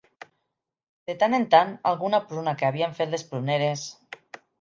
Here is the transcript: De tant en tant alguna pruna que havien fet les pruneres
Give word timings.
De 1.09 1.15
tant 1.23 1.37
en 1.37 1.43
tant 1.51 1.73
alguna 1.89 2.21
pruna 2.31 2.55
que 2.61 2.67
havien 2.71 2.97
fet 3.01 3.13
les 3.13 3.25
pruneres 3.35 3.85